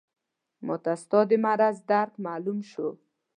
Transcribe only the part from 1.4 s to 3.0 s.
مرض درک معلوم شو.